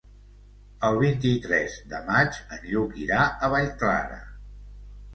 El 0.89 0.97
vint-i-tres 1.03 1.77
de 1.93 2.01
maig 2.09 2.41
en 2.57 2.67
Lluc 2.73 2.99
irà 3.05 3.23
a 3.49 3.55
Vallclara. 3.57 4.23